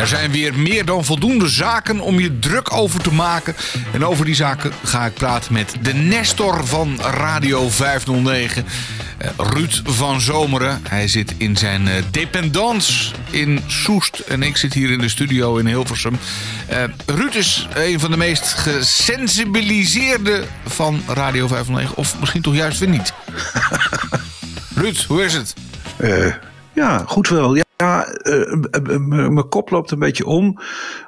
[0.00, 3.56] Er zijn weer meer dan voldoende zaken om je druk over te maken.
[3.92, 8.66] En over die zaken ga ik praten met de Nestor van Radio 509.
[9.22, 10.80] Uh, Ruud van Zomeren.
[10.88, 14.18] Hij zit in zijn uh, dependance in Soest.
[14.18, 16.18] En ik zit hier in de studio in Hilversum.
[16.70, 21.96] Uh, Ruud is een van de meest gesensibiliseerde van Radio 509.
[21.96, 23.12] Of misschien toch juist weer niet.
[24.80, 25.54] Ruud, hoe is het?
[26.72, 27.54] ja, goed wel.
[27.54, 27.68] Ja.
[28.00, 30.58] Ja, uh, mijn kop loopt een beetje om.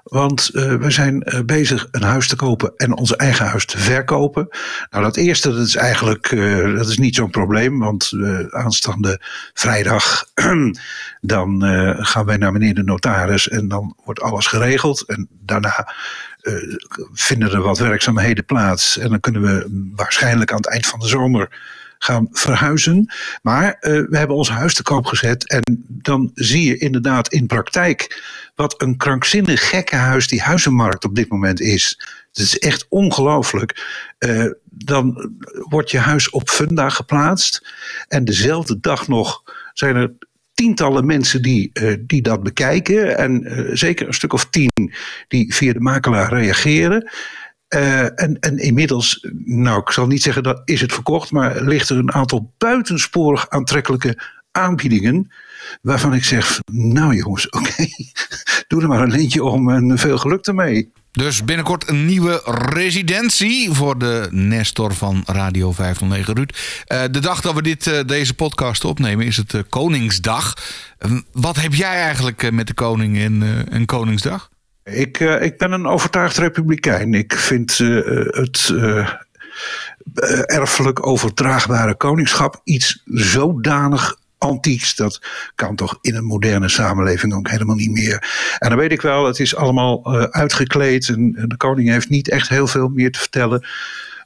[0.03, 4.49] Want uh, we zijn bezig een huis te kopen en ons eigen huis te verkopen.
[4.91, 6.31] Nou, dat eerste dat is eigenlijk
[6.77, 7.79] dat is niet zo'n probleem.
[7.79, 8.13] Want
[8.51, 9.21] aanstaande
[9.55, 10.25] vrijdag
[11.21, 11.63] dan
[12.05, 15.05] gaan wij naar meneer de notaris en dan wordt alles geregeld.
[15.07, 15.95] En daarna
[17.13, 18.99] vinden er wat werkzaamheden plaats.
[18.99, 21.49] En dan kunnen we waarschijnlijk aan het eind van de zomer
[22.03, 23.13] gaan verhuizen.
[23.43, 25.49] Maar uh, we hebben ons huis te koop gezet.
[25.49, 28.23] En dan zie je inderdaad in praktijk
[28.55, 32.01] wat een krankzinnig gekke huis die huizenmarkt op dit moment is.
[32.29, 33.87] Het is echt ongelooflijk.
[34.19, 35.33] Uh, dan
[35.69, 37.73] wordt je huis op funda geplaatst.
[38.09, 40.13] En dezelfde dag nog zijn er
[40.55, 43.19] tientallen mensen die, uh, die dat bekijken.
[43.19, 44.95] En zeker een stuk of tien
[45.29, 47.11] die via de makelaar reageren.
[47.75, 51.89] Uh, en, en inmiddels, nou ik zal niet zeggen dat is het verkocht, maar ligt
[51.89, 54.19] er een aantal buitensporig aantrekkelijke
[54.51, 55.33] aanbiedingen.
[55.83, 57.87] Waarvan ik zeg, nou jongens, oké,
[58.69, 60.93] doe er maar een lintje om en veel geluk ermee.
[61.13, 66.57] Dus binnenkort een nieuwe residentie voor de Nestor van Radio 509 Ruud.
[66.89, 70.57] Uh, de dag dat we dit, uh, deze podcast opnemen is het Koningsdag.
[71.33, 74.51] wat heb jij eigenlijk met de koning en, en Koningsdag?
[74.85, 77.15] Ik, uh, ik ben een overtuigd republikein.
[77.15, 79.09] Ik vind uh, het uh,
[80.45, 84.95] erfelijk overdraagbare koningschap iets zodanig antieks.
[84.95, 85.21] Dat
[85.55, 88.31] kan toch in een moderne samenleving ook helemaal niet meer.
[88.59, 92.31] En dan weet ik wel, het is allemaal uitgekleed en, en de koning heeft niet
[92.31, 93.67] echt heel veel meer te vertellen.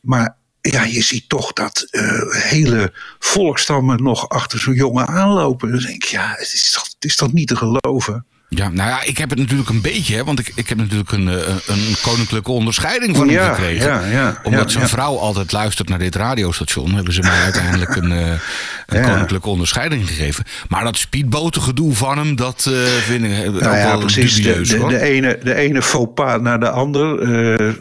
[0.02, 1.86] Maar ja, je ziet toch dat
[2.30, 5.70] hele volkstammen nog achter zo'n jongen aanlopen.
[5.70, 8.26] Dan denk ik, ja, is, toch, het is toch niet te geloven.
[8.56, 11.12] Ja, nou ja, ik heb het natuurlijk een beetje, hè, want ik, ik heb natuurlijk
[11.12, 13.86] een, een, een koninklijke onderscheiding van hem ja, gekregen.
[13.86, 18.10] Ja, ja, Omdat zijn vrouw altijd luistert naar dit radiostation, hebben ze mij uiteindelijk een,
[18.86, 20.44] een koninklijke onderscheiding gegeven.
[20.68, 24.68] Maar dat speedbotengedoe van hem, dat uh, vind ik nou ook wel precies, dubieus.
[24.68, 27.72] De, de, de, ene, de ene faux pas naar de ander, uh,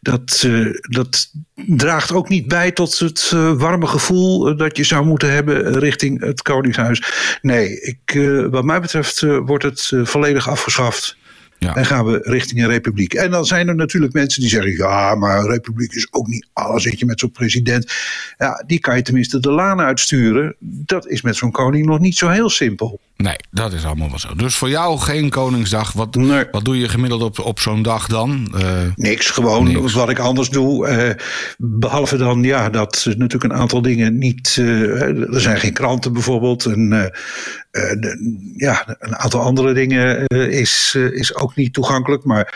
[0.00, 5.32] dat, uh, dat draagt ook niet bij tot het warme gevoel dat je zou moeten
[5.32, 7.02] hebben richting het Koningshuis.
[7.42, 8.20] Nee, ik,
[8.50, 11.16] wat mij betreft wordt het volledig afgeschaft.
[11.58, 11.74] Ja.
[11.74, 13.14] En gaan we richting een republiek.
[13.14, 16.46] En dan zijn er natuurlijk mensen die zeggen: ja, maar een republiek is ook niet
[16.52, 16.82] alles.
[16.82, 17.92] Zit je met zo'n president.
[18.38, 20.54] Ja, die kan je tenminste de laan uitsturen.
[20.60, 23.00] Dat is met zo'n koning nog niet zo heel simpel.
[23.16, 24.34] Nee, dat is allemaal wel zo.
[24.34, 25.92] Dus voor jou geen Koningsdag.
[25.92, 26.44] Wat, nee.
[26.50, 28.54] wat doe je gemiddeld op, op zo'n dag dan?
[28.54, 29.92] Uh, niks, gewoon niks.
[29.92, 30.88] wat ik anders doe.
[30.88, 31.10] Uh,
[31.58, 34.56] behalve dan ja, dat natuurlijk een aantal dingen niet.
[34.60, 36.64] Uh, er zijn geen kranten bijvoorbeeld.
[36.64, 37.12] En,
[38.56, 42.24] ja, een aantal andere dingen is, is ook niet toegankelijk.
[42.24, 42.54] Maar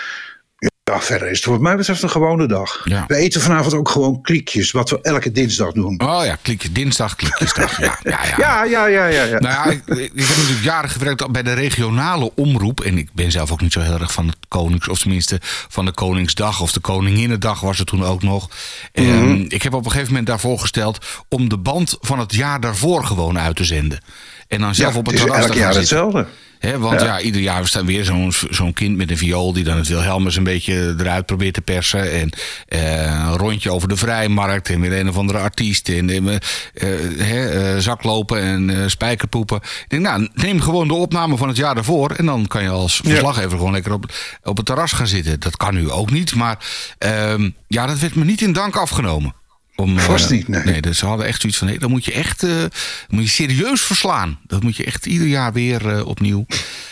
[0.88, 2.82] ja, verder is het wat mij betreft een gewone dag.
[2.84, 3.04] Ja.
[3.06, 6.00] We eten vanavond ook gewoon kliekjes, wat we elke dinsdag doen.
[6.00, 7.78] Oh ja, kliekjes, dinsdag, kliekjesdag.
[7.88, 8.64] Ja, ja, ja.
[8.64, 12.30] ja, ja, ja, ja, Nou ja, ik, ik, heb natuurlijk jaren gewerkt bij de regionale
[12.34, 12.80] omroep.
[12.80, 15.38] En ik ben zelf ook niet zo heel erg van het Konings, of tenminste
[15.68, 18.50] van de Koningsdag of de Koninginnedag was het toen ook nog.
[18.94, 19.44] Mm -hmm.
[19.48, 23.04] ik heb op een gegeven moment daarvoor gesteld om de band van het jaar daarvoor
[23.04, 24.00] gewoon uit te zenden.
[24.48, 26.26] En dan zelf op het terras elk jaar hetzelfde.
[26.58, 27.06] He, want ja.
[27.06, 27.20] ja.
[27.20, 30.44] ieder jaar staat weer zo'n zo'n kind met een viool die dan het Wilhelmus een
[30.44, 32.12] beetje eruit probeert te persen.
[32.12, 32.30] En
[32.68, 35.88] uh, een rondje over de vrijmarkt en weer een of andere artiest.
[35.88, 36.34] En uh,
[36.74, 39.56] uh, zaklopen en spijkerpoepen.
[39.56, 42.10] Ik denk, nou, neem gewoon de opname van het jaar daarvoor.
[42.10, 43.56] En dan kan je als verslaggever ja.
[43.56, 45.40] gewoon lekker op, op het terras gaan zitten.
[45.40, 46.34] Dat kan nu ook niet.
[46.34, 46.58] Maar
[46.98, 49.34] ehm, ja, dat werd me niet in dank afgenomen.
[49.80, 50.64] Om, Vast niet, nee.
[50.64, 50.80] nee.
[50.80, 52.52] Dus ze hadden echt zoiets van, nee, dat moet je echt uh,
[53.08, 54.38] moet je serieus verslaan.
[54.46, 56.46] Dat moet je echt ieder jaar weer uh, opnieuw.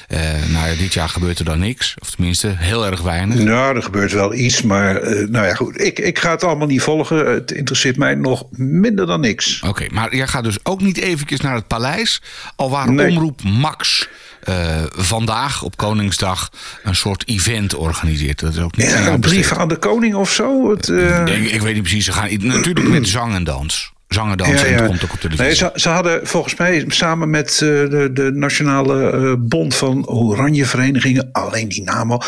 [0.08, 0.20] Uh,
[0.52, 1.94] nou ja, dit jaar gebeurt er dan niks.
[1.98, 3.38] Of tenminste, heel erg weinig.
[3.38, 4.94] Nou, er gebeurt wel iets, maar
[5.30, 5.80] nou ja, goed.
[5.80, 7.26] Ik, ik ga het allemaal niet volgen.
[7.26, 9.56] Het interesseert mij nog minder dan niks.
[9.56, 12.22] Oké, okay, maar jij gaat dus ook niet eventjes naar het paleis.
[12.56, 13.10] Al waar nee.
[13.10, 14.08] Omroep Max
[14.48, 16.50] uh, vandaag op Koningsdag
[16.82, 18.40] een soort event organiseert.
[18.40, 20.70] Dat is ook niet ja, een brief aan de koning of zo?
[20.70, 21.26] Het, uh...
[21.26, 22.04] ik, ik, weet niet precies.
[22.04, 23.92] Ze gaan natuurlijk met zang en dans.
[24.08, 24.80] Zang en dans ja, ja.
[24.80, 25.44] en komt ook op televisie.
[25.46, 30.66] Nee, ze, ze, hadden volgens mij samen met uh, de, de Nationale Bond van Oranje
[30.66, 32.22] Verenigingen, alleen die naam al,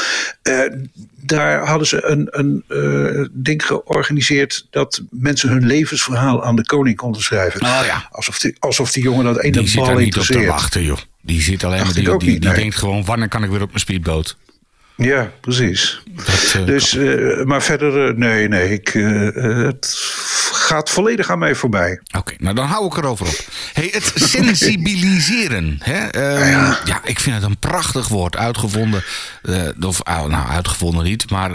[1.16, 2.64] daar hadden ze een, een
[3.32, 7.60] ding georganiseerd dat mensen hun levensverhaal aan de koning konden schrijven.
[7.60, 8.08] Oh, ja.
[8.10, 10.98] alsof, die, alsof die jongen dat ene die bal zit niet op te wachten, joh.
[11.20, 13.68] Die zit alleen maar, die, die, die, die denkt gewoon, wanneer kan ik weer op
[13.68, 14.36] mijn speedboot?
[15.00, 16.02] Ja, precies.
[16.64, 18.88] dus, uh, maar verder, uh, nee, nee, ik,
[19.34, 19.94] het
[20.52, 22.00] gaat volledig aan mij voorbij.
[22.16, 23.38] Oké, nou dan hou ik erover op.
[23.72, 25.78] Hey, het sensibiliseren.
[25.82, 26.32] Hè?
[26.32, 26.78] Um, ja.
[26.84, 27.00] ja.
[27.04, 28.36] ik vind het een prachtig woord.
[28.36, 29.04] Uitgevonden,
[29.80, 31.50] of nou, uitgevonden niet, maar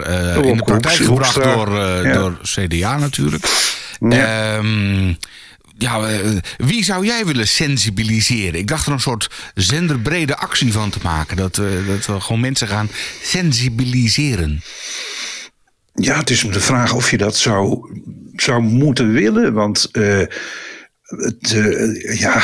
[0.45, 2.13] in de praktijk gebracht door, ja.
[2.13, 3.45] door CDA natuurlijk.
[3.99, 4.55] Ja.
[4.57, 5.17] Um,
[5.77, 8.59] ja, eh, wie zou jij willen sensibiliseren?
[8.59, 11.37] Ik dacht er een soort zenderbrede actie van te maken.
[11.37, 12.89] Dat, uh, dat we gewoon mensen gaan
[13.21, 14.61] sensibiliseren.
[15.93, 17.89] Ja, het is de vraag of je dat zou,
[18.35, 19.53] zou moeten willen.
[19.53, 20.25] Want uh,
[21.03, 21.55] het,
[22.19, 22.43] ja,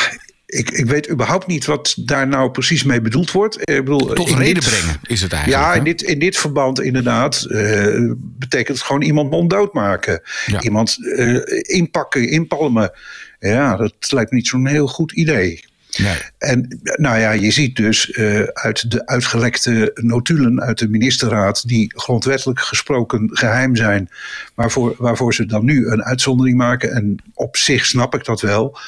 [0.50, 3.58] ik, ik weet überhaupt niet wat daar nou precies mee bedoeld wordt.
[3.60, 5.62] Ik bedoel, Tot reden brengen is het eigenlijk.
[5.62, 10.22] Ja, in dit, in dit verband inderdaad uh, betekent het gewoon iemand monddood maken.
[10.60, 12.90] Iemand uh, inpakken, inpalmen.
[13.38, 15.64] Ja, dat lijkt me niet zo'n heel goed idee.
[15.96, 16.16] Nee.
[16.38, 21.92] En nou ja, je ziet dus uh, uit de uitgelekte notulen uit de ministerraad, die
[21.96, 24.10] grondwettelijk gesproken geheim zijn,
[24.54, 26.92] waarvoor, waarvoor ze dan nu een uitzondering maken.
[26.92, 28.78] En op zich snap ik dat wel.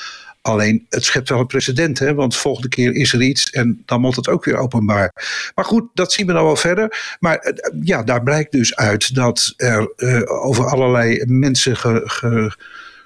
[0.42, 2.14] Alleen het schept wel een precedent, hè?
[2.14, 5.12] want volgende keer is er iets en dan moet het ook weer openbaar.
[5.54, 7.16] Maar goed, dat zien we dan wel verder.
[7.20, 12.56] Maar eh, ja, daar blijkt dus uit dat er uh, over allerlei mensen ge, ge,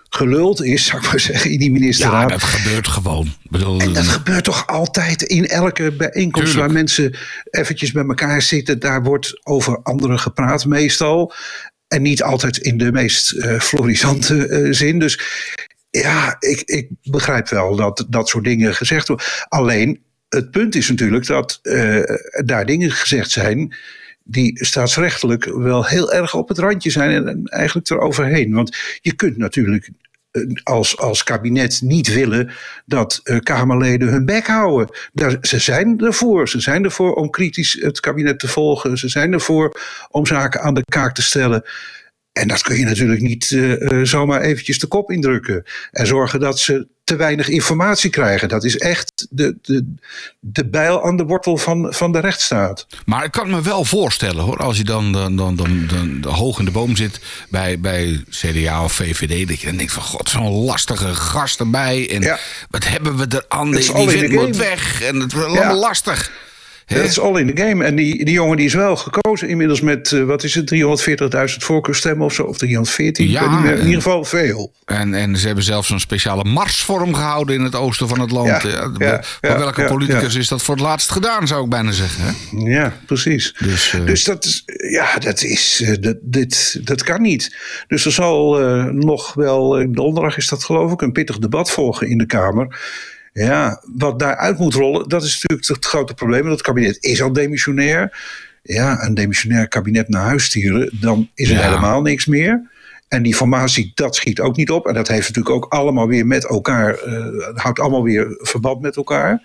[0.09, 2.31] geluld is, zou ik maar zeggen, in die ministerraad.
[2.31, 3.33] Ja, dat gebeurt gewoon.
[3.43, 7.17] Bedoel, en dat gebeurt toch altijd in elke bijeenkomst waar mensen
[7.51, 8.79] eventjes bij elkaar zitten.
[8.79, 11.33] Daar wordt over anderen gepraat meestal.
[11.89, 14.99] En niet altijd in de meest uh, florisante uh, zin.
[14.99, 15.21] Dus
[16.03, 19.27] ja, ik, ik begrijp wel dat dat soort dingen gezegd worden.
[19.49, 22.03] Alleen, het punt is natuurlijk dat uh,
[22.45, 23.75] daar dingen gezegd zijn
[24.25, 28.53] die staatsrechtelijk wel heel erg op het randje zijn en eigenlijk eroverheen.
[28.53, 29.91] Want je kunt natuurlijk
[30.31, 32.51] eh, als, als kabinet niet willen
[32.87, 34.97] dat uh, Kamerleden hun bek houden.
[35.13, 36.49] Daar, ze zijn ervoor.
[36.49, 38.99] Ze zijn ervoor om kritisch het kabinet te volgen.
[38.99, 41.65] Ze zijn ervoor om zaken aan de kaak te stellen.
[42.37, 45.65] En dat kun je natuurlijk niet uh, zomaar eventjes de kop indrukken.
[45.91, 48.49] En zorgen dat ze te weinig informatie krijgen.
[48.49, 49.95] Dat is echt de, de,
[50.41, 52.87] de bijl aan de wortel van, van de rechtsstaat.
[53.05, 56.59] Maar ik kan me wel voorstellen hoor, als je dan, dan, dan, dan, dan hoog
[56.59, 60.29] in de boom zit bij, bij CDA of VVD, dat je dan denkt van god,
[60.29, 62.11] zo'n lastige gast erbij.
[62.11, 62.39] En
[62.71, 63.71] wat hebben we er aan?
[63.71, 66.31] Die, vindt moet weg en het is allemaal lastig.
[66.87, 67.85] Dat is all in the game.
[67.85, 71.57] En die, die jongen die is wel gekozen inmiddels met, uh, wat is het, 340.000
[71.57, 72.43] voorkeurstemmen of zo.
[72.43, 74.73] Of 314, ja, meer, in ieder geval veel.
[74.85, 78.63] En, en ze hebben zelfs een speciale marsvorm gehouden in het oosten van het land.
[78.63, 82.25] Ja, ja, ja welke politicus is dat voor het laatst gedaan, zou ik bijna zeggen.
[82.25, 82.71] Hè?
[82.71, 83.55] Ja, precies.
[83.59, 87.57] Dus, uh, dus dat is, ja, dat is, uh, dat, dit, dat kan niet.
[87.89, 88.59] Dus er zal
[88.93, 92.79] nog wel, donderdag is dat geloof ik, een pittig debat volgen in de Kamer.
[93.37, 96.49] Ja, wat daaruit moet rollen, dat is natuurlijk het grote probleem.
[96.49, 98.19] Dat kabinet is al demissionair.
[98.63, 102.71] Ja, een demissionair kabinet naar huis sturen, dan is er helemaal niks meer.
[103.09, 104.87] En die formatie, dat schiet ook niet op.
[104.87, 108.97] En dat heeft natuurlijk ook allemaal weer met elkaar, uh, houdt allemaal weer verband met
[108.97, 109.43] elkaar.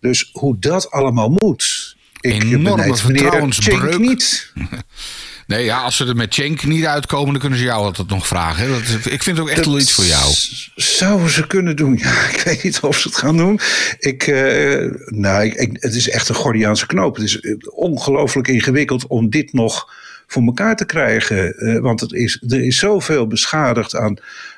[0.00, 1.96] Dus hoe dat allemaal moet.
[2.20, 3.98] Ik Enorme vertrouwensbreuk.
[3.98, 4.52] niet.
[5.46, 8.26] Nee, ja, als ze er met Cenk niet uitkomen, dan kunnen ze jou altijd nog
[8.26, 8.68] vragen.
[8.68, 8.78] Dat,
[9.12, 10.32] ik vind het ook echt wel iets voor jou.
[10.74, 11.98] Zouden ze kunnen doen?
[12.04, 13.60] Ja, ik weet niet of ze het gaan doen.
[13.98, 17.14] Ik, uh, nou, ik, het is echt een Gordiaanse knoop.
[17.14, 19.92] Het is eh, ongelooflijk ingewikkeld om dit nog
[20.26, 21.54] voor elkaar te krijgen.
[21.56, 24.16] Uh, want het is, er is zoveel beschadigd aan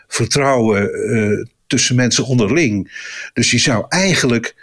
[0.09, 3.03] vertrouwen uh, tussen mensen onderling.
[3.33, 4.55] Dus je zou eigenlijk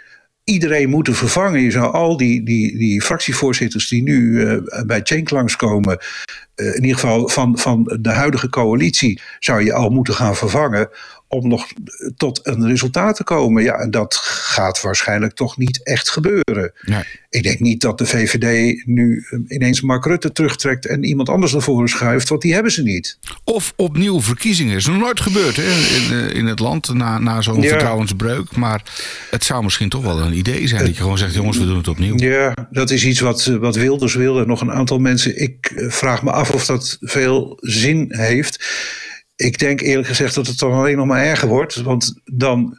[0.44, 1.60] iedereen moeten vervangen.
[1.60, 5.98] Je zou al die, die, die fractievoorzitters die nu uh, bij Cenk langskomen,
[6.56, 10.88] uh, in ieder geval van, van de huidige coalitie, zou je al moeten gaan vervangen
[11.34, 11.66] om nog
[12.16, 13.62] tot een resultaat te komen.
[13.62, 16.72] Ja, en dat gaat waarschijnlijk toch niet echt gebeuren.
[16.82, 17.02] Nee.
[17.30, 21.62] Ik denk niet dat de VVD nu ineens Mark Rutte terugtrekt en iemand anders naar
[21.62, 23.18] voren schuift, want die hebben ze niet.
[23.44, 24.76] Of opnieuw verkiezingen.
[24.76, 28.56] is nog nooit gebeurd hè, in, in het land na, na zo'n vertrouwensbreuk.
[28.56, 28.82] Maar
[29.30, 31.76] het zou misschien toch wel een idee zijn dat je gewoon zegt: jongens, we doen
[31.76, 32.18] het opnieuw.
[32.18, 35.42] Ja, dat is iets wat, wat Wilders wil en nog een aantal mensen.
[35.42, 38.58] Ik vraag me af of dat veel zin heeft
[39.36, 41.74] ik denk eerlijk gezegd dat het dan alleen nog maar erger wordt.
[41.74, 42.78] Want dan.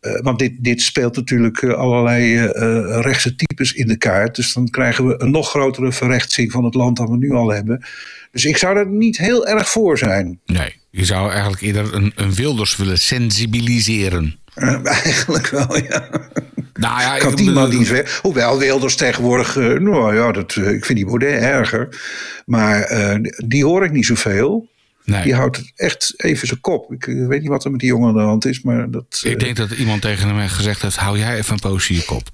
[0.00, 4.36] Uh, want dit, dit speelt natuurlijk uh, allerlei uh, rechtse types in de kaart.
[4.36, 7.48] Dus dan krijgen we een nog grotere verrechtsing van het land dan we nu al
[7.48, 7.84] hebben.
[8.30, 10.40] Dus ik zou er niet heel erg voor zijn.
[10.46, 14.38] Nee, je zou eigenlijk eerder een, een Wilders willen sensibiliseren.
[14.84, 16.08] eigenlijk wel, ja.
[16.74, 18.18] Nou ja, kan die man niet weg.
[18.22, 22.00] Hoewel Wilders tegenwoordig, nou ja, dat, ik vind die Baudet erger.
[22.46, 22.88] Maar
[23.46, 24.68] die hoor ik niet zoveel.
[25.10, 25.22] Nee.
[25.22, 26.92] Die houdt echt even zijn kop.
[26.92, 29.20] Ik weet niet wat er met die jongen aan de hand is, maar dat...
[29.24, 32.28] Ik denk dat iemand tegen hem gezegd heeft, hou jij even een poosje je kop.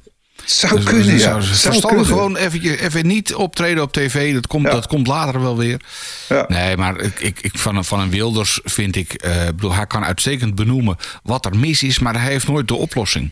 [0.44, 1.42] zou dus, kunnen, dus, ja.
[1.42, 4.34] Verstandig gewoon even, even niet optreden op tv.
[4.34, 5.80] Dat komt, dat komt later wel weer.
[6.28, 6.44] Ja.
[6.48, 9.24] Nee, maar ik, ik, ik, van, van een Wilders vind ik...
[9.26, 11.98] Uh, bedoel, hij kan uitstekend benoemen wat er mis is...
[11.98, 13.30] maar hij heeft nooit de oplossing.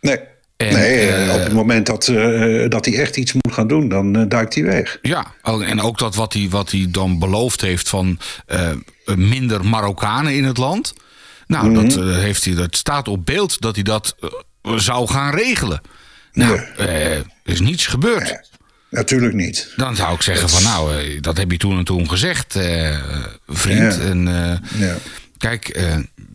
[0.00, 0.18] Nee.
[0.56, 4.18] Nee, uh, op het moment dat, uh, dat hij echt iets moet gaan doen, dan
[4.18, 4.98] uh, duikt hij weg.
[5.02, 8.18] Ja, en ook dat wat hij, wat hij dan beloofd heeft van
[9.16, 10.94] minder Marokkanen in het land.
[11.46, 12.18] Nou, dat, mhm.
[12.18, 14.16] heeft hij, dat staat op beeld dat hij dat
[14.76, 15.80] zou gaan regelen.
[16.32, 18.50] Nou, er is niets gebeurd.
[18.90, 19.72] Natuurlijk niet.
[19.76, 22.58] Dan zou ik zeggen van nou, dat heb je toen en toen gezegd,
[23.46, 23.94] vriend.
[23.94, 24.00] Ja.
[24.00, 24.26] En,
[24.78, 24.96] ja.
[25.38, 25.78] Kijk,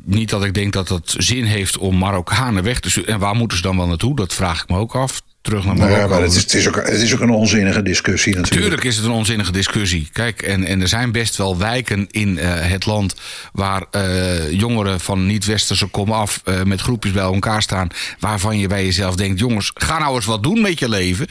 [0.03, 3.13] niet dat ik denk dat het zin heeft om Marokkanen weg te sturen.
[3.13, 4.15] En waar moeten ze dan wel naartoe?
[4.15, 5.21] Dat vraag ik me ook af.
[5.41, 6.01] Terug naar Marokko.
[6.01, 8.61] Ja, maar het is, het, is ook, het is ook een onzinnige discussie natuurlijk.
[8.61, 10.09] Tuurlijk is het een onzinnige discussie.
[10.11, 13.15] Kijk, en, en er zijn best wel wijken in uh, het land...
[13.53, 17.87] waar uh, jongeren van niet-westerse kom af uh, met groepjes bij elkaar staan...
[18.19, 19.39] waarvan je bij jezelf denkt...
[19.39, 21.27] jongens, ga nou eens wat doen met je leven.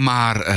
[0.00, 0.56] maar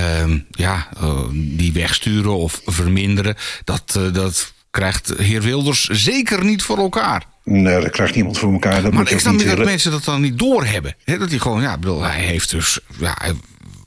[0.50, 0.88] ja,
[1.32, 3.36] die wegsturen of verminderen...
[3.64, 7.24] dat, dat krijgt heer Wilders zeker niet voor elkaar.
[7.44, 8.82] Nee, dat krijgt niemand voor elkaar.
[8.82, 10.96] Dat maar ik snap niet dat mensen dat dan niet doorhebben.
[11.04, 13.34] He, dat hij gewoon, ja, bedoel, hij heeft dus, ja, hij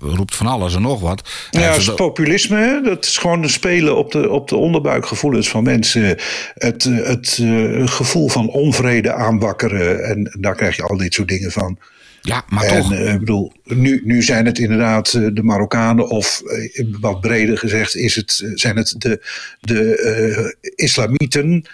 [0.01, 1.29] roept van alles en nog wat.
[1.51, 2.57] Ja, dat is populisme.
[2.57, 2.81] Hè?
[2.81, 6.19] Dat is gewoon spelen op de, op de onderbuikgevoelens van mensen.
[6.55, 10.05] Het, het uh, gevoel van onvrede aanwakkeren.
[10.05, 11.79] En daar krijg je al dit soort dingen van.
[12.27, 12.93] Ja, maar en, toch.
[12.93, 17.97] Uh, bedoel, nu, nu zijn het inderdaad uh, de Marokkanen, of uh, wat breder gezegd,
[17.97, 19.23] is het, zijn het de,
[19.61, 21.65] de islamieten.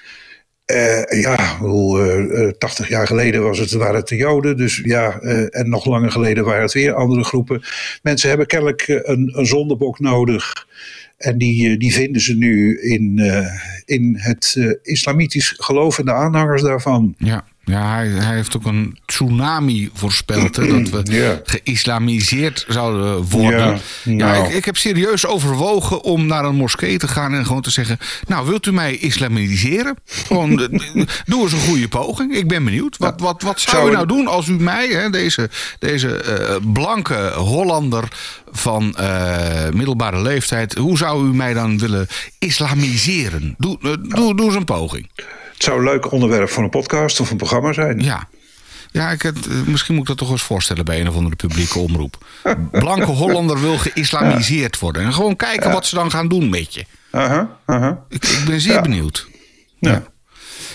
[1.09, 5.85] ja, bedoel, 80 jaar geleden was het, waren het de Joden, dus ja, en nog
[5.85, 7.63] langer geleden waren het weer andere groepen.
[8.03, 10.67] Mensen hebben kennelijk een, een zondebok nodig.
[11.17, 13.19] En die, die vinden ze nu in,
[13.85, 17.15] in het islamitisch geloof en de aanhangers daarvan.
[17.19, 17.45] Ja.
[17.65, 20.57] Ja, hij, hij, heeft ook een tsunami voorspeld.
[20.57, 23.81] Hè, dat we geïslamiseerd zouden worden.
[24.05, 27.63] Ja, ja ik, ik, heb serieus overwogen om naar een moskee te gaan en gewoon
[27.63, 29.97] te zeggen: Nou, wilt u mij islamiseren?
[30.07, 30.57] Gewoon,
[31.25, 32.35] doe eens een goede poging.
[32.35, 32.97] Ik ben benieuwd.
[32.97, 36.25] Wat, wat, wat zou, u nou doen als u mij, hè, deze, deze
[36.63, 38.09] uh, blanke Hollander
[38.51, 42.07] van uh, middelbare leeftijd, hoe zou u mij dan willen
[42.39, 43.55] islamiseren?
[43.59, 45.09] Doe, uh, doe, doe eens een poging.
[45.63, 48.01] Het zou een leuk onderwerp voor een podcast of een programma zijn.
[48.01, 48.29] Ja.
[48.91, 51.37] Ja, ik het, eh, misschien moet ik dat toch eens voorstellen bij een of andere
[51.37, 52.25] publieke omroep.
[52.71, 55.03] Blanke Hollander wil geïslamiseerd worden.
[55.03, 56.85] En gewoon kijken wat ze dan gaan doen met je.
[57.11, 57.59] Aha.
[58.09, 59.29] Ik, ik ben zeer benieuwd.
[59.79, 60.03] Ja.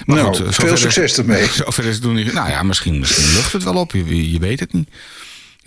[0.06, 1.46] Maar nou, goed, eh, veel succes ermee.
[1.66, 2.34] Zover is het doen niet.
[2.34, 3.92] Nou ja, misschien, misschien lucht het wel op.
[3.92, 4.90] Je, je weet het niet.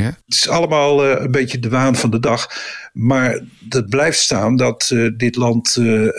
[0.01, 0.07] Ja?
[0.25, 2.49] Het is allemaal uh, een beetje de waan van de dag.
[2.93, 6.11] Maar het blijft staan dat uh, dit land uh,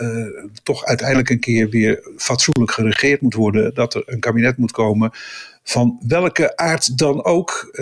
[0.63, 3.73] toch uiteindelijk een keer weer fatsoenlijk geregeerd moet worden.
[3.73, 5.11] Dat er een kabinet moet komen
[5.63, 7.77] van welke aard dan ook.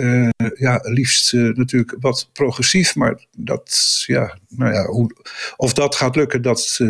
[0.54, 5.10] ja, liefst natuurlijk wat progressief, maar dat, ja, nou ja, hoe,
[5.56, 6.80] of dat gaat lukken, dat,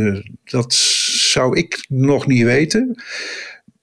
[0.44, 3.02] dat zou ik nog niet weten.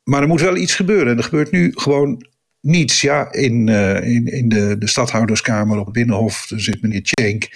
[0.04, 1.08] Maar er moet wel iets gebeuren.
[1.08, 2.26] En er gebeurt nu gewoon
[2.62, 3.02] niets.
[3.02, 7.50] Ja, in, uh, in, in de, de stadhouderskamer op Binnenhof zit meneer Tjenk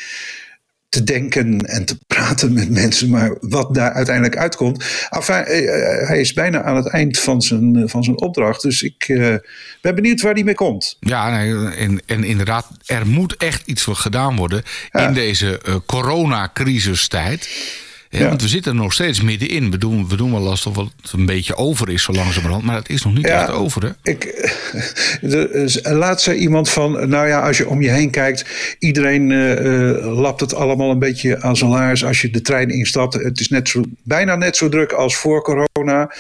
[0.90, 4.86] te denken en te praten met mensen, maar wat daar uiteindelijk uitkomt.
[5.10, 9.08] Enfin, uh, hij is bijna aan het eind van zijn, van zijn opdracht, dus ik
[9.08, 9.36] uh,
[9.82, 10.98] ben benieuwd waar hij mee komt.
[11.00, 15.08] Ja, nee, en, en inderdaad, er moet echt iets voor gedaan worden ja.
[15.08, 17.50] in deze coronacrisistijd.
[18.20, 19.72] Ja, Want we zitten er nog steeds middenin.
[19.72, 22.64] We doen, we doen wel alsof het een beetje over is zo langzamerhand.
[22.64, 23.84] Maar het is nog niet ja, echt over.
[23.84, 24.12] Hè?
[24.12, 24.52] Ik,
[26.04, 27.10] laat ze iemand van...
[27.10, 28.46] Nou ja, als je om je heen kijkt...
[28.80, 33.14] Iedereen uh, lapt het allemaal een beetje aan zijn laars als je de trein instapt.
[33.14, 36.16] Het is net zo, bijna net zo druk als voor corona.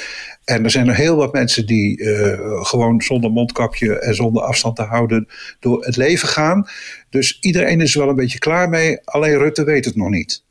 [0.45, 4.75] En er zijn er heel wat mensen die uh, gewoon zonder mondkapje en zonder afstand
[4.75, 5.27] te houden
[5.59, 6.67] door het leven gaan.
[7.09, 8.99] Dus iedereen is er wel een beetje klaar mee.
[9.03, 10.43] Alleen Rutte weet het nog niet.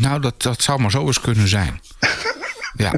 [0.00, 1.80] Nou, dat, dat zou maar zo eens kunnen zijn.
[2.76, 2.92] ja.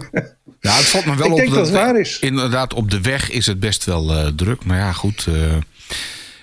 [0.61, 1.39] ja, het valt me wel Ik op.
[1.39, 2.19] Denk dat het waar is.
[2.19, 4.65] Inderdaad, op de weg is het best wel uh, druk.
[4.65, 5.27] Maar ja, goed.
[5.29, 5.55] Uh,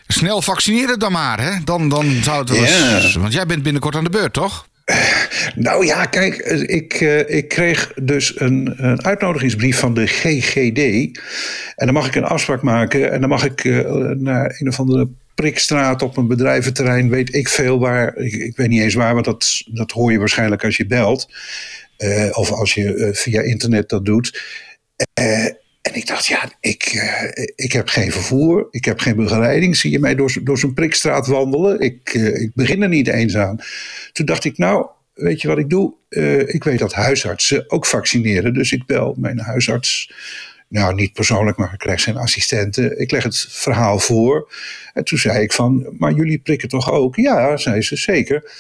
[0.08, 1.64] snel vaccineren dan maar, hè?
[1.64, 3.16] Dan, dan zou het wel eens.
[3.16, 4.68] Want jij bent binnenkort aan de beurt, toch?
[5.56, 6.36] Nou ja, kijk,
[6.66, 6.94] ik,
[7.28, 10.80] ik kreeg dus een, een, uitnodigingsbrief van de GGD.
[11.76, 13.12] En dan mag ik een afspraak maken.
[13.12, 13.64] En dan mag ik
[14.18, 15.10] naar een of andere
[15.40, 18.18] prikstraat op een bedrijventerrein, weet ik veel waar.
[18.18, 21.30] Ik, ik, weet niet eens waar, want dat, dat hoor je waarschijnlijk als je belt.
[21.98, 24.42] Uh, of als je uh, via internet dat doet.
[25.20, 25.46] Uh,
[25.82, 26.84] en ik dacht, ja, ik,
[27.56, 29.78] ik heb geen vervoer, ik heb geen begeleiding.
[29.78, 31.80] Zie je mij door, door zo'n prikstraat wandelen?
[31.80, 33.60] Ik, ik begin er niet eens aan.
[34.12, 35.94] Toen dacht ik, nou, weet je wat ik doe?
[36.46, 38.54] ik weet dat huisartsen ook vaccineren.
[38.54, 40.12] Dus ik bel mijn huisarts
[40.70, 43.00] Nou, niet persoonlijk, maar ik krijg zijn assistenten.
[43.00, 44.52] Ik leg het verhaal voor.
[44.94, 47.16] En toen zei ik van, maar jullie prikken toch ook?
[47.16, 48.52] Ja, zei ze, zeker.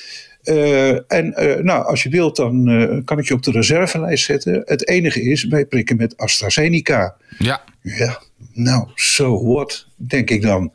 [0.43, 4.25] Uh, en uh, nou, als je wilt, dan uh, kan ik je op de reservelijst
[4.25, 4.61] zetten.
[4.65, 7.15] Het enige is, wij prikken met AstraZeneca.
[7.37, 7.63] Ja.
[7.81, 8.21] Ja,
[8.53, 10.73] nou, so what, denk ik dan.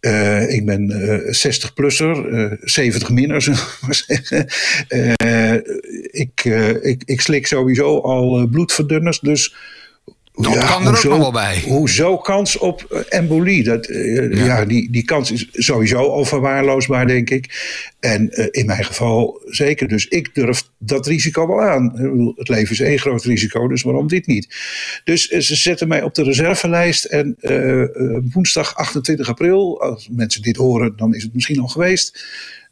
[0.00, 4.46] Uh, ik ben uh, 60-plusser, uh, 70 minner, zullen we maar zeggen.
[6.10, 6.44] ik,
[6.82, 9.54] ik, ik slik sowieso al bloedverdunners, dus
[10.36, 11.62] dat ja, kan er hoezo, ook nog wel bij.
[11.66, 13.64] Hoezo kans op embolie?
[13.64, 14.44] Dat, uh, ja.
[14.44, 17.46] ja, die, die kans is sowieso al verwaarloosbaar, denk ik.
[18.00, 19.88] En uh, in mijn geval zeker.
[19.88, 21.92] Dus ik durf dat risico wel aan.
[22.36, 24.54] Het leven is één groot risico, dus waarom dit niet?
[25.04, 27.04] Dus uh, ze zetten mij op de reservelijst.
[27.04, 27.36] En
[28.32, 32.24] woensdag 28 april, als mensen dit horen, dan is het misschien al geweest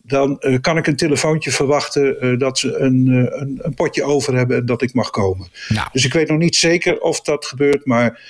[0.07, 4.03] dan uh, kan ik een telefoontje verwachten uh, dat ze een, uh, een, een, potje
[4.03, 5.49] over hebben en dat ik mag komen.
[5.69, 5.89] Nou.
[5.93, 8.21] Dus ik weet nog niet zeker of dat gebeurt, maar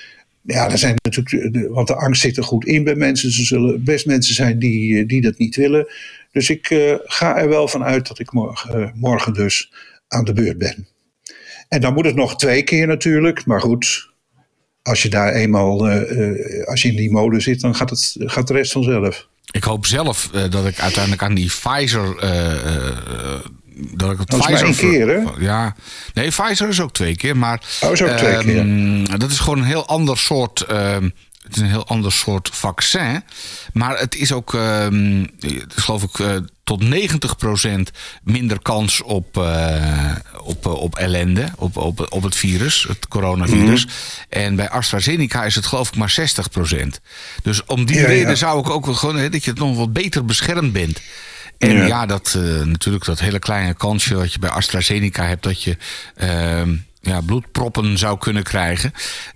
[0.42, 3.28] ja, er zijn natuurlijk, want de angst zit er goed in bij mensen.
[3.28, 5.86] Er zullen best mensen zijn die, die dat niet willen.
[6.32, 6.66] Dus ik
[7.04, 9.72] ga er wel van uit dat ik morgen, morgen dus
[10.08, 10.86] aan de beurt ben.
[11.68, 14.12] En dan moet het nog twee keer natuurlijk, maar goed.
[14.82, 15.88] Als je daar eenmaal,
[16.64, 19.28] als je in die mode zit, dan gaat, het, gaat de rest vanzelf.
[19.50, 22.24] Ik hoop zelf uh, dat ik uiteindelijk aan die Pfizer.
[22.24, 23.34] Uh, uh,
[23.74, 24.68] dat ik het dat Pfizer.
[24.68, 25.44] Is maar één keer, hè?
[25.44, 25.74] Ja.
[26.14, 27.36] Nee, Pfizer is ook twee keer.
[27.36, 27.60] Maar.
[27.80, 28.58] Oh, is ook twee keer.
[28.58, 30.66] Um, dat is gewoon een heel ander soort.
[31.44, 33.22] Ehm, het is een heel ander soort vaccin.
[33.72, 37.90] Maar het is ook, um, is geloof ik, uh, tot 90%
[38.22, 43.84] minder kans op, uh, op, op ellende, op, op, op het virus, het coronavirus.
[43.84, 44.42] Mm -hmm.
[44.44, 47.00] En bij AstraZeneca is het geloof ik maar 60%.
[47.42, 48.34] Dus om die ja, reden ja.
[48.34, 51.00] zou ik ook wel gewoon, hè, dat je het nog wat beter beschermd bent.
[51.58, 55.42] En ja, ja dat, uh, natuurlijk dat hele kleine kansje wat je bij AstraZeneca hebt,
[55.42, 55.76] dat je
[57.04, 58.92] ja, bloedproppen zou kunnen krijgen.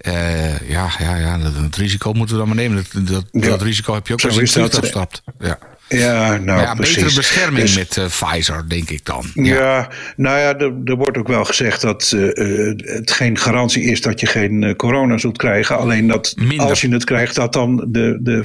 [0.06, 2.86] Uh, ja, ja, ja dat, dat, risico moeten we dan maar nemen.
[2.92, 3.48] Dat, dat, ja.
[3.48, 5.22] dat risico heb je ook als je het stapt.
[5.38, 5.58] Ja.
[5.88, 6.94] Ja, nou, ja, precies.
[6.94, 9.30] betere bescherming dus, met uh, Pfizer, denk ik dan.
[9.34, 13.82] Ja, ja nou ja, er, er, wordt ook wel gezegd dat uh, het geen garantie
[13.82, 15.78] is dat je geen uh, corona zult krijgen.
[15.78, 16.68] Alleen dat minder.
[16.68, 18.42] als je het krijgt, dat dan de, de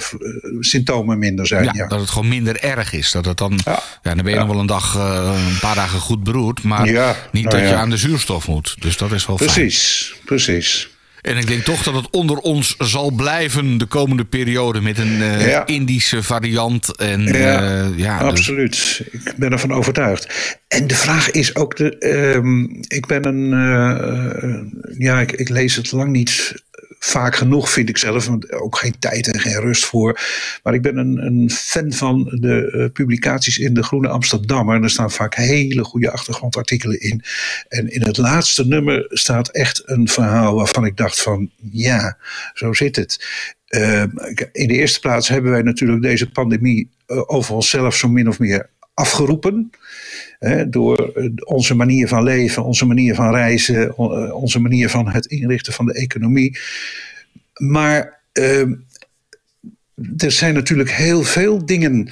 [0.59, 1.63] symptomen minder zijn.
[1.63, 3.11] Ja, ja, dat het gewoon minder erg is.
[3.11, 6.23] Dat het dan, ja, dan ben je nog wel een dag, een paar dagen goed
[6.23, 6.63] beroerd.
[6.63, 6.85] Maar
[7.31, 8.75] niet nou dat je aan de zuurstof moet.
[8.79, 10.25] Dus dat is wel precies, fijn.
[10.25, 10.89] Precies,
[11.23, 15.17] en ik denk toch dat het onder ons zal blijven de komende periode met een
[15.19, 15.65] uh, ja.
[15.65, 16.95] Indische variant.
[16.95, 18.71] En, ja, uh, ja absoluut.
[18.71, 19.01] Dus...
[19.11, 20.57] Ik ben ervan overtuigd.
[20.67, 22.05] En de vraag is ook: de,
[22.35, 23.51] um, ik ben een.
[23.51, 26.63] Uh, ja, ik, ik, lees het lang niet
[27.05, 28.29] vaak genoeg, vind ik zelf.
[28.49, 30.19] Ook geen tijd en geen rust voor.
[30.63, 34.75] Maar ik ben een, een fan van de uh, publicaties in de Groene Amsterdammer.
[34.75, 37.23] En er staan vaak hele goede achtergrondartikelen in.
[37.67, 42.17] En in het laatste nummer staat echt een verhaal waarvan ik dacht van ja,
[42.53, 43.25] zo zit het.
[43.69, 44.03] Uh,
[44.51, 48.39] in de eerste plaats hebben wij natuurlijk deze pandemie uh, over onszelf zo min of
[48.39, 49.69] meer afgeroepen.
[50.39, 51.11] Hè, door
[51.45, 53.97] onze manier van leven, onze manier van reizen,
[54.33, 56.57] onze manier van het inrichten van de economie.
[57.53, 58.61] Maar uh,
[60.17, 62.11] er zijn natuurlijk heel veel dingen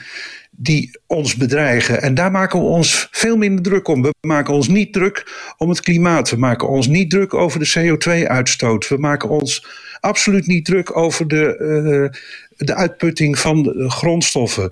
[0.52, 2.02] die ons bedreigen.
[2.02, 4.02] En daar maken we ons veel minder druk om.
[4.02, 6.30] We maken ons niet druk om het klimaat.
[6.30, 8.88] We maken ons niet druk over de CO2-uitstoot.
[8.88, 9.66] We maken ons
[10.00, 12.22] absoluut niet druk over de, uh,
[12.58, 14.72] de uitputting van grondstoffen.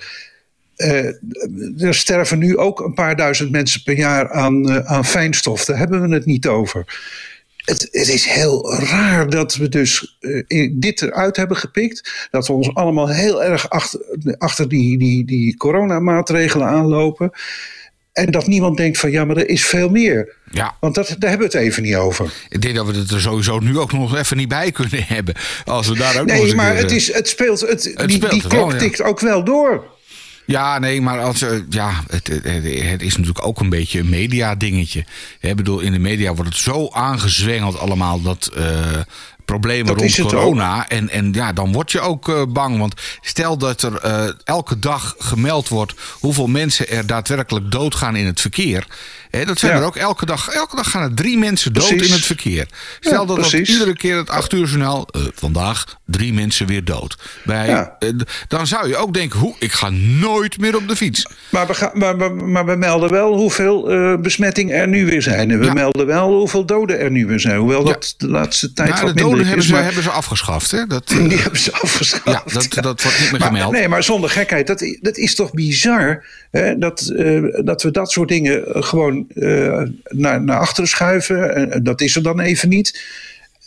[0.80, 5.66] Uh, er sterven nu ook een paar duizend mensen per jaar aan, uh, aan fijnstof.
[5.66, 6.86] Daar hebben we het niet over.
[7.58, 12.28] Het, het is heel raar dat we dus uh, dit eruit hebben gepikt.
[12.32, 14.00] Dat we ons allemaal heel erg achter,
[14.38, 17.32] achter die, die, die coronamaatregelen aanlopen.
[18.14, 20.36] En dat niemand denkt van ja, maar er is veel meer.
[20.52, 20.78] Ja.
[20.80, 22.34] Want dat, daar hebben we het even niet over.
[22.50, 25.36] Ik denk dat we het er sowieso nu ook nog even niet bij kunnen hebben.
[25.66, 27.62] Als we daar ook nee, nog maar keer, het, is, het speelt.
[27.62, 29.98] Het, het die speelt die klok tikt ook wel door.
[30.50, 35.06] Ja, nee, maar als, uh, ja, het, het, is natuurlijk ook een beetje een media-dingetje.
[35.40, 38.52] Ik bedoel, in de media wordt het zo aangezwengeld allemaal dat.
[38.58, 38.66] Uh,
[39.46, 40.88] problemen Dat rond corona.
[40.88, 42.78] En, en ja, dan word je ook uh, bang.
[42.78, 43.96] Want stel dat er
[44.44, 48.88] elke dag gemeld wordt hoeveel mensen er daadwerkelijk doodgaan in het verkeer.
[49.46, 49.80] Dat zijn Ja.
[49.80, 50.50] er ook elke dag.
[50.50, 52.08] Elke dag gaan er drie mensen dood Precies.
[52.08, 52.68] in het verkeer.
[53.00, 55.08] Stel Ja, dat, dat iedere keer het acht uur journaal.
[55.12, 57.18] eh, vandaag drie mensen weer dood.
[57.46, 57.96] Bij, Ja.
[58.00, 58.10] eh,
[58.48, 59.90] dan zou je ook denken, hoe, ik ga
[60.20, 61.26] nooit meer op de fiets.
[61.50, 65.22] Maar we, gaan, maar, maar, maar we melden wel hoeveel eh, besmettingen er nu weer
[65.22, 65.52] zijn.
[65.52, 67.58] En we melden wel hoeveel doden er nu weer zijn.
[67.58, 69.68] Hoewel dat de laatste tijd Nou, wat de minder doden hebben is.
[69.70, 70.72] ze, maar hebben ze afgeschaft.
[70.72, 70.88] Hè?
[70.88, 72.26] Dat, die hebben ze afgeschaft.
[72.26, 73.72] ja, dat, dat wordt niet meer gemeld.
[73.72, 74.68] nee, maar zonder gekheid.
[74.68, 77.12] Dat, dat is toch bizar hè, dat,
[77.64, 78.84] dat we dat soort dingen eh,
[79.28, 81.72] gewoon eh, naar, naar achteren schuiven.
[81.72, 83.02] En dat is er dan even niet.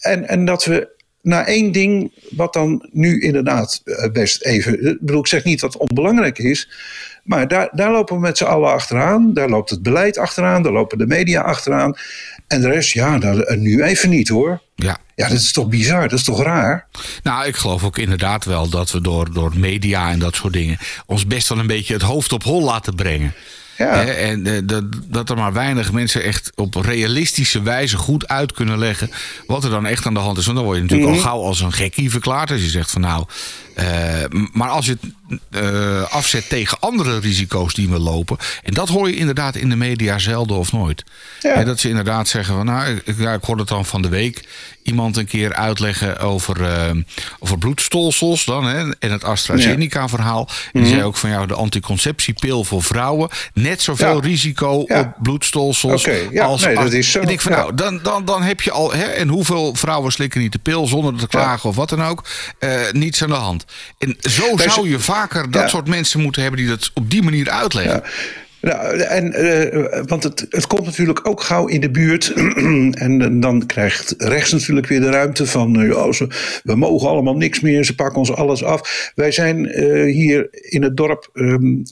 [0.01, 0.89] En, en dat we
[1.23, 4.87] naar één ding, wat dan nu inderdaad best even.
[4.87, 6.69] Ik bedoel, ik zeg niet dat het onbelangrijk is.
[7.23, 9.35] Maar daar, daar lopen we met z'n allen achteraan.
[9.35, 10.63] Daar loopt het beleid achteraan.
[10.63, 11.97] Daar lopen de media achteraan.
[12.47, 14.63] En de rest, ja, daar, nu even niet hoor.
[14.75, 14.99] Ja.
[15.15, 16.87] Ja, dat is toch bizar, dat is toch raar?
[17.23, 20.79] Nou, ik geloof ook inderdaad wel dat we door, door media en dat soort dingen
[21.07, 23.35] ons best wel een beetje het hoofd op hol laten brengen.
[23.79, 24.05] Ja.
[24.05, 28.79] En eh, dat, dat er maar weinig mensen echt op realistische wijze goed uit kunnen
[28.79, 29.11] leggen
[29.47, 30.45] wat er dan echt aan de hand is.
[30.45, 31.27] Want dan word je natuurlijk al mhm.
[31.27, 33.25] gauw als een gekkie verklaard als je zegt van nou.
[33.75, 35.13] Uh, maar als je het
[35.51, 38.37] uh, afzet tegen andere risico's die we lopen.
[38.63, 41.05] En dat hoor je inderdaad in de media zelden of nooit.
[41.41, 41.65] Ja.
[41.65, 44.45] dat ze inderdaad zeggen van nou, ik, ja, ik hoorde het dan van de week
[44.83, 47.03] iemand een keer uitleggen over, uh,
[47.39, 50.49] over bloedstolsels dan, hè, en het AstraZeneca-verhaal.
[50.49, 50.91] En die mhm.
[50.91, 56.07] zei ook van jou, de anticonceptiepil voor vrouwen, net zoveel risico op bloedstolsels
[56.41, 56.65] als...
[56.65, 57.21] Nee, dat is zo.
[57.21, 58.93] En ik van nou, dan, dan, dan heb je al...
[58.93, 62.25] Hè, en hoeveel vrouwen slikken niet de pil zonder te klagen of wat dan ook?
[62.61, 63.62] Uh, niets aan de hand.
[63.99, 67.51] En zo zou je vaker dat soort mensen moeten hebben die dat op die manier
[67.51, 68.03] uitleggen.
[68.63, 72.33] Nou, en, uh, want het, het komt natuurlijk ook gauw in de buurt.
[73.05, 75.81] en dan krijgt rechts natuurlijk weer de ruimte van.
[75.81, 76.27] Uh, ja, ze,
[76.63, 79.13] we mogen allemaal niks meer, ze pakken ons alles af.
[79.15, 81.31] Wij zijn uh, hier in het dorp.
[81.33, 81.83] Um,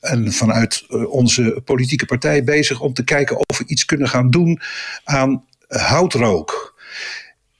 [0.00, 4.60] en vanuit onze politieke partij bezig om te kijken of we iets kunnen gaan doen
[5.04, 6.74] aan houtrook.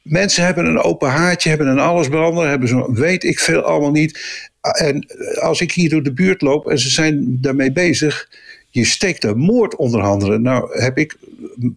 [0.05, 4.21] Mensen hebben een open haartje, hebben een allesbrander, hebben zo weet ik veel allemaal niet.
[4.61, 5.07] En
[5.41, 8.29] als ik hier door de buurt loop en ze zijn daarmee bezig,
[8.69, 10.43] je steekt een moord onder handen.
[10.43, 11.17] Nou heb ik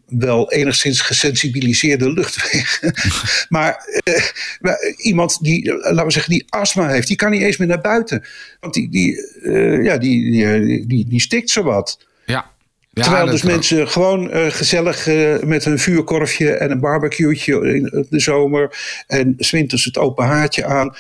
[0.06, 2.94] wel enigszins gesensibiliseerde luchtwegen.
[3.56, 7.68] maar eh, iemand die, laten we zeggen, die astma heeft, die kan niet eens meer
[7.68, 8.24] naar buiten.
[8.60, 12.06] Want die, die, uh, ja, die, die, die, die stikt zowat.
[12.26, 12.52] Ja.
[12.98, 18.06] Ja, Terwijl dus mensen gewoon uh, gezellig uh, met een vuurkorfje en een barbecueetje in
[18.10, 18.78] de zomer.
[19.08, 20.96] En zwinters het open haartje aan.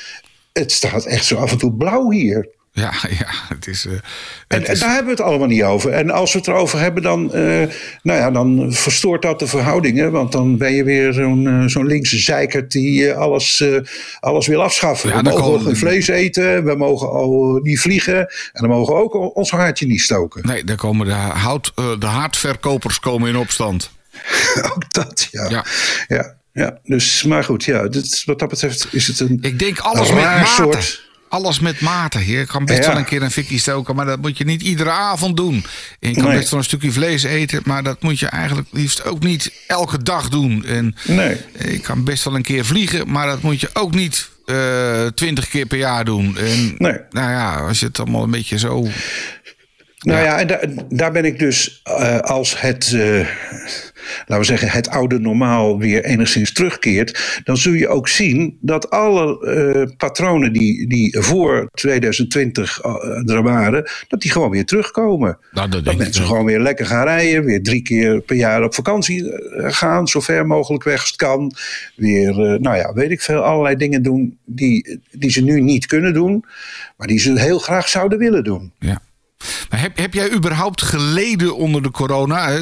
[0.54, 2.50] Het staat echt zo af en toe blauw hier.
[2.78, 3.86] Ja, ja, het is.
[3.86, 3.94] Uh,
[4.48, 5.92] en, daar hebben we het allemaal niet over.
[5.92, 7.32] En als we het erover hebben, dan, uh,
[8.02, 10.12] nou ja, dan verstoort dat de verhoudingen.
[10.12, 13.64] Want dan ben je weer zo'n uh, zo'n linkse zeikert die alles,
[14.20, 15.10] alles wil afschaffen.
[15.10, 18.18] Ja, we mogen geen vlees eten, we mogen al niet vliegen.
[18.18, 20.48] En dan mogen we ook ons haartje niet stoken.
[20.48, 23.92] Nee, daar komen de, hout, de haardverkopers komen in opstand.
[24.74, 25.50] ook dat, ja.
[25.50, 25.66] ja.
[26.08, 26.36] ja.
[26.54, 29.38] Ja, dus, maar goed, ja, dit, wat dat betreft is het een.
[29.42, 30.48] Ik denk alles met mate.
[30.48, 32.32] soort alles met mate.
[32.32, 34.90] Je kan best wel een keer een fikkie stoken, maar dat moet je niet iedere
[34.90, 35.66] avond doen.
[36.00, 39.06] En je kan best wel een stukje vlees eten, maar dat moet je eigenlijk liefst
[39.06, 40.66] ook niet elke dag doen.
[40.66, 41.38] En nee.
[41.58, 45.48] je kan best wel een keer vliegen, maar dat moet je ook niet eh, twintig
[45.50, 46.38] keer per jaar doen.
[46.38, 46.98] En, nee.
[47.10, 48.88] Nou ja, als je het allemaal een beetje zo.
[50.00, 52.92] Nou ja, en daar, daar ben ik dus uh, als het.
[52.94, 53.28] Uh,
[54.20, 58.90] laten we zeggen, het oude normaal weer enigszins terugkeert, dan zul je ook zien dat
[58.90, 59.46] alle
[59.88, 65.38] uh, patronen die, die voor 2020 uh, eh, er waren, dat die gewoon weer terugkomen.
[65.52, 68.76] Nou, dat, dat mensen gewoon weer lekker gaan rijden, weer drie keer per jaar op
[68.76, 71.52] vakantie eh, gaan, zo ver mogelijk weg als het kan.
[71.96, 76.14] Weer, nou ja, weet ik veel, allerlei dingen doen die, die ze nu niet kunnen
[76.14, 76.46] doen,
[76.98, 78.72] maar die ze heel graag zouden willen doen.
[78.80, 79.02] Ja.
[79.70, 82.52] Maar heb, heb jij überhaupt geleden onder de corona?
[82.52, 82.62] Eh,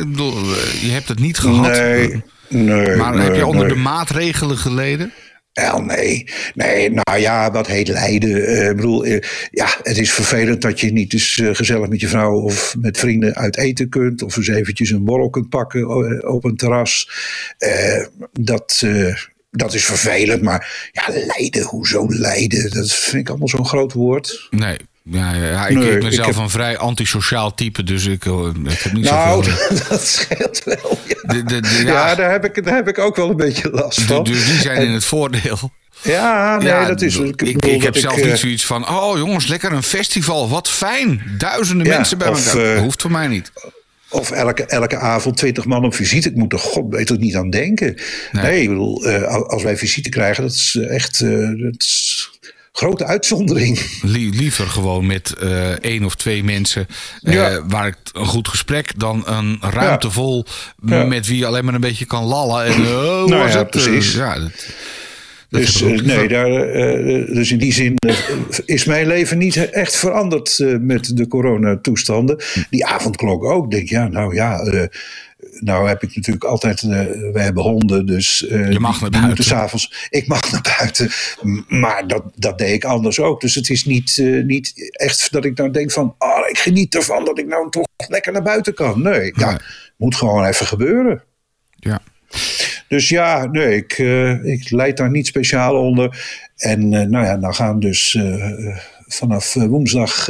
[0.81, 1.71] je hebt het niet gehad.
[1.71, 2.95] Nee, nee.
[2.95, 5.13] Maar heb je onder de maatregelen geleden?
[5.53, 6.27] Wel, nee.
[6.53, 8.29] Nee, nou ja, wat heet lijden.
[8.29, 9.19] Uh, ik bedoel, uh,
[9.51, 12.97] ja, het is vervelend dat je niet eens uh, gezellig met je vrouw of met
[12.97, 14.21] vrienden uit eten kunt.
[14.21, 17.09] Of eens eventjes een borrel kunt pakken op een terras.
[18.31, 18.83] dat,
[19.51, 22.71] dat is vervelend, maar ja, lijden, hoezo lijden?
[22.71, 24.47] Dat vind ik allemaal zo'n groot woord.
[24.49, 24.77] Nee,
[25.09, 26.35] ja, ja, ik, nee, ik ik heb...
[26.35, 29.67] een vrij antisociaal type, dus ik, eh, ik heb niet nou, zoveel...
[29.69, 31.33] Nou, dat scheelt wel, ja.
[31.33, 32.09] De, de, de, ja.
[32.09, 34.23] ja, daar, heb ik, daar heb ik ook wel een beetje last van.
[34.23, 34.85] Dus die zijn en...
[34.85, 35.71] in het voordeel.
[36.01, 37.15] Ja, nee, ja, dat is...
[37.17, 38.89] Ik, ik, ik heb zelf niet eh, zoiets van...
[38.89, 41.21] Oh jongens, lekker een festival, wat fijn.
[41.37, 42.73] Duizenden ja, mensen bij of, elkaar.
[42.73, 43.51] Dat hoeft voor mij niet.
[44.09, 46.29] Of elke, elke avond twintig man op visite.
[46.29, 48.01] Ik moet er god beter niet aan denken.
[48.31, 51.19] Nee, nee ik bedoel, als wij visite krijgen, dat is echt...
[51.19, 52.14] dat is,
[52.75, 53.79] grote uitzondering.
[54.01, 56.87] Liever gewoon met uh, één of twee mensen
[57.23, 60.45] uh, waar ik een goed gesprek dan een ruimte vol
[60.81, 62.65] met wie je alleen maar een beetje kan lallen.
[62.65, 62.87] En, uh,
[63.25, 63.69] nou ja, het?
[63.69, 64.13] precies.
[64.13, 66.49] ja, dat, dus, nee, daar,
[67.33, 67.95] dus in die zin
[68.65, 72.43] is mijn leven niet echt veranderd met de coronatoestanden.
[72.69, 73.71] Die avondklok ook.
[73.71, 74.63] Denk ja, nou ja,
[75.59, 76.89] nou heb ik natuurlijk altijd, uh,
[77.31, 79.43] we hebben honden, dus uh, je mag naar buiten.
[79.43, 81.09] S'avonds, ik mag naar buiten,
[81.67, 83.41] maar dat, dat deed ik anders ook.
[83.41, 86.95] Dus het is niet, uh, niet echt dat ik nou denk van, oh, ik geniet
[86.95, 89.01] ervan dat ik nou toch lekker naar buiten kan.
[89.01, 89.59] Nee, ja,
[89.97, 91.23] moet gewoon even gebeuren.
[91.75, 91.99] Ja.
[92.87, 93.97] Dus ja, nee, ik,
[94.43, 96.25] ik leid daar niet speciaal onder.
[96.55, 98.17] En nou ja, dan gaan dus
[99.07, 100.29] vanaf woensdag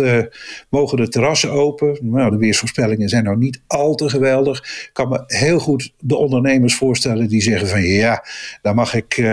[0.70, 1.98] mogen de terrassen open.
[2.02, 4.58] Nou, de weersvoorspellingen zijn nou niet al te geweldig.
[4.60, 8.26] Ik kan me heel goed de ondernemers voorstellen die zeggen van ja,
[8.62, 9.24] daar mag ik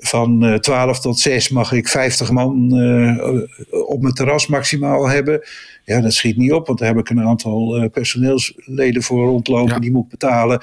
[0.00, 3.24] van uh, 12 tot 6 mag ik 50 man uh,
[3.88, 5.48] op mijn terras maximaal hebben.
[5.84, 9.74] Ja, dat schiet niet op, want daar heb ik een aantal personeelsleden voor rondlopen.
[9.74, 9.78] Ja.
[9.78, 10.62] Die moet betalen.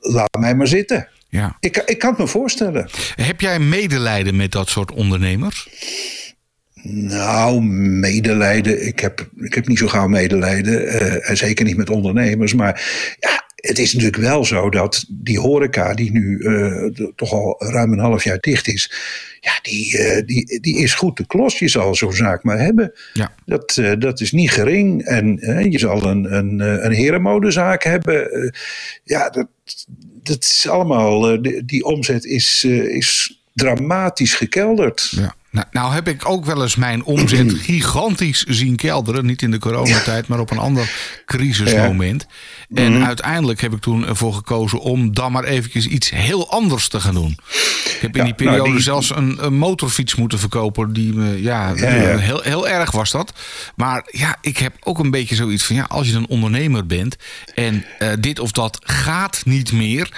[0.00, 1.08] laat mij maar zitten.
[1.28, 1.56] Ja.
[1.60, 2.88] Ik, ik kan het me voorstellen.
[3.14, 5.68] Heb jij medelijden met dat soort ondernemers?
[6.82, 7.62] Nou,
[8.00, 8.86] medelijden.
[8.86, 10.88] Ik heb, ik heb niet zo gauw medelijden.
[11.22, 12.54] en zeker niet met ondernemers.
[12.54, 12.82] Maar
[13.20, 17.92] ja, het is natuurlijk wel zo dat die horeca, die nu uh, toch al ruim
[17.92, 18.92] een half jaar dicht is,
[19.40, 21.58] ja, die, uh, die, die is goed de klos.
[21.58, 22.92] Je zal zo'n zaak maar hebben.
[23.12, 23.32] Ja.
[23.46, 25.02] Dat, dat is niet gering.
[25.02, 28.52] En je zal een, een, een herenmodezaak hebben.
[29.04, 29.48] ja, dat,
[30.22, 35.08] dat is allemaal, die, die omzet is, is dramatisch gekelderd.
[35.10, 35.34] Ja.
[35.52, 39.26] Nou, nou, heb ik ook wel eens mijn omzet gigantisch zien kelderen.
[39.26, 40.90] Niet in de coronatijd, maar op een ander
[41.26, 42.26] crisismoment.
[42.74, 43.02] En mhm.
[43.02, 47.14] uiteindelijk heb ik toen ervoor gekozen om dan maar eventjes iets heel anders te gaan
[47.14, 47.38] doen.
[47.84, 50.92] Ik heb in die nou, periode zelfs een, een, motorfiets moeten verkopen.
[50.92, 53.32] Die me, ja, Heel, heel erg was dat.
[53.76, 57.16] Maar ja, ik heb ook een beetje zoiets van, ja, als je een ondernemer bent
[57.54, 60.10] en uh, dit of dat gaat niet meer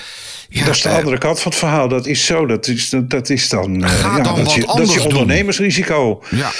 [0.58, 1.88] ja, dat is de uh, andere kant van het verhaal.
[1.88, 2.46] Dat is zo.
[2.46, 3.84] Dat is, dat, dat is dan.
[3.84, 6.22] Uh, ja, dan dat, je, dat is je ondernemersrisico.
[6.30, 6.50] Ja.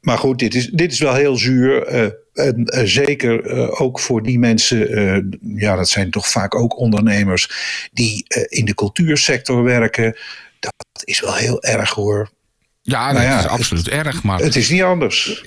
[0.00, 1.92] Maar goed, dit is, dit is wel heel zuur.
[1.92, 2.08] Uh,
[2.46, 7.50] en zeker ook voor die mensen, ja, dat zijn toch vaak ook ondernemers
[7.92, 10.16] die in de cultuursector werken.
[10.60, 12.30] Dat is wel heel erg hoor.
[12.86, 14.22] Ja, nou dat is absoluut erg.
[14.22, 15.42] Maar het is niet anders.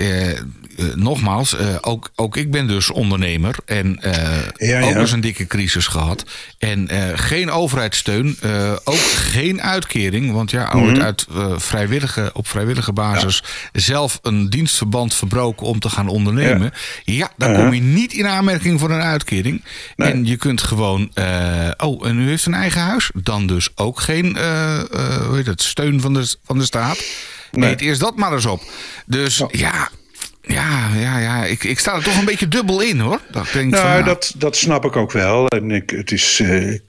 [0.77, 3.55] Eh, nogmaals, uh, ook, ook ik ben dus ondernemer.
[3.65, 3.99] En
[4.59, 6.23] uh, ook eens een dikke crisis gehad.
[6.57, 8.37] En geen overheidssteun.
[8.83, 10.31] ook geen uitkering.
[10.31, 11.01] Want ja, mm -hmm.
[11.01, 16.73] uit vrijwillige, op vrijwillige basis zelf een dienstverband verbroken om te gaan ondernemen.
[17.03, 19.63] Ja, dan kom je niet in aanmerking voor een uitkering.
[19.95, 20.11] Nee.
[20.11, 21.11] En je kunt gewoon.
[21.77, 23.09] oh, en u heeft een eigen huis?
[23.13, 24.37] Dan dus ook geen
[25.27, 27.03] hoe heet het, steun van de, van de staat.
[27.59, 27.75] Nee.
[27.75, 28.61] Eerst dat maar eens op.
[29.05, 29.89] Dus ja
[30.47, 31.45] ja, ja, ja.
[31.45, 33.21] Ik, ik sta er toch een beetje dubbel in hoor.
[33.31, 35.47] Dat denk nou, van, dat, dat snap ik ook wel.
[35.47, 36.79] En ik, het is uh,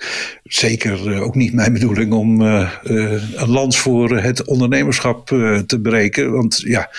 [0.44, 5.26] zeker uh, ook niet mijn bedoeling om uh, een lans voor het ondernemerschap
[5.66, 6.32] te breken.
[6.32, 6.90] Want ja,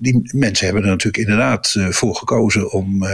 [0.00, 3.06] die mensen hebben er natuurlijk inderdaad voor gekozen om,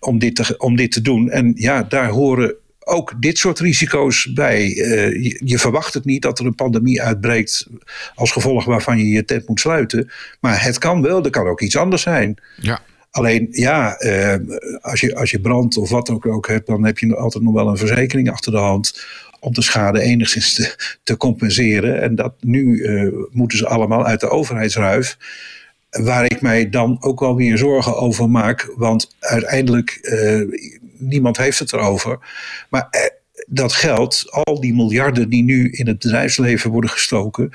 [0.00, 1.30] om, dit te, om dit te doen.
[1.30, 2.54] En ja, daar horen
[2.84, 4.74] ook dit soort risico's bij.
[4.74, 7.66] Uh, je, je, verwacht het niet dat er een pandemie uitbreekt
[8.14, 10.10] als gevolg waarvan je je tent moet sluiten.
[10.40, 12.36] Maar het kan wel, er kan ook iets anders zijn.
[12.56, 12.80] Ja.
[13.10, 14.34] Alleen ja, uh,
[14.80, 17.54] als, je, als je brand of wat ook, ook hebt, dan heb je altijd nog
[17.54, 19.06] wel een verzekering achter de hand
[19.40, 22.02] om de schade enigszins te, te compenseren.
[22.02, 25.16] En dat nu uh, moeten ze allemaal uit de overheidsruif.
[25.90, 28.72] Waar ik mij dan ook wel weer zorgen over maak.
[28.76, 29.98] Want uiteindelijk,
[31.04, 32.18] niemand heeft het erover.
[32.70, 33.00] Maar eh,
[33.46, 37.50] dat geld, al die miljarden die nu in het bedrijfsleven worden gestoken,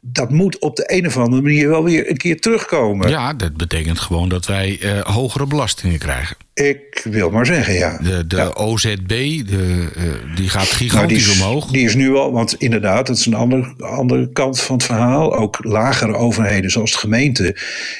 [0.00, 3.08] dat moet op de een of andere manier wel weer een keer terugkomen.
[3.08, 6.36] Ja, dat betekent gewoon dat wij uh, hogere belastingen krijgen.
[6.54, 7.98] Ik wil maar zeggen, ja.
[8.02, 8.48] De, de ja.
[8.48, 11.70] OZB, de, uh, die gaat gigantisch nou, die is, omhoog.
[11.70, 15.36] Die is nu al, want inderdaad, dat is een andere, andere kant van het verhaal.
[15.36, 17.56] Ook lagere overheden, zoals de gemeente,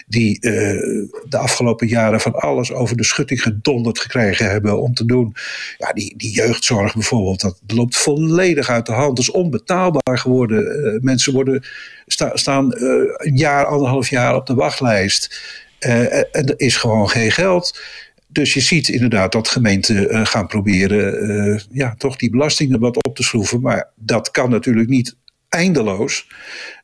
[0.07, 0.53] die uh,
[1.29, 5.35] de afgelopen jaren van alles over de schutting gedonderd gekregen hebben om te doen.
[5.79, 9.17] Ja, die, die jeugdzorg bijvoorbeeld, dat loopt volledig uit de hand.
[9.17, 10.63] Dat is onbetaalbaar geworden.
[10.63, 11.65] Uh, mensen worden,
[12.07, 12.75] sta, staan
[13.17, 15.41] een jaar, anderhalf jaar op de wachtlijst.
[15.79, 17.81] en er is gewoon geen geld.
[18.33, 23.05] Dus je ziet inderdaad dat gemeenten uh, gaan proberen uh, ja, toch die belastingen wat
[23.05, 23.61] op te schroeven.
[23.61, 25.17] Maar dat kan natuurlijk niet
[25.49, 26.27] eindeloos.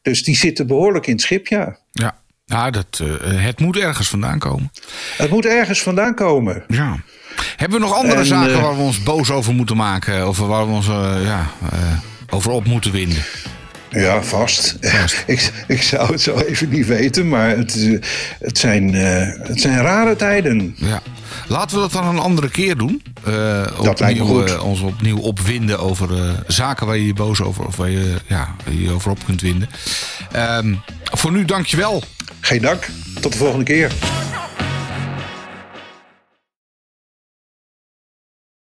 [0.03, 1.79] Dus die zitten behoorlijk in het schip, ja.
[1.93, 4.71] Ja, nou, dat, uh, het moet ergens vandaan komen.
[5.17, 6.65] Het moet ergens vandaan komen.
[6.69, 7.01] Ja.
[7.57, 10.29] Hebben we nog andere en, zaken waar we ons boos over moeten maken?
[10.29, 10.87] Of waar we ons
[11.25, 11.51] ja,
[12.31, 13.23] over op moeten winden?
[13.91, 14.77] Ja, vast.
[14.81, 15.23] vast.
[15.27, 18.01] ik, ik zou het zo even niet weten, maar het,
[18.41, 20.75] het, zijn, het zijn rare tijden.
[20.77, 21.03] Ja.
[21.49, 23.03] Laten we dat dan een andere keer doen.
[23.29, 24.51] Uh, opnieuw, goed.
[24.51, 28.15] Uh, ons opnieuw opwinden over uh, zaken waar je je boos over of waar je
[28.27, 29.69] ja, je over op kunt winden.
[30.37, 32.03] Um, voor nu dankjewel.
[32.41, 32.89] Geen dank.
[33.21, 33.93] Tot de volgende keer.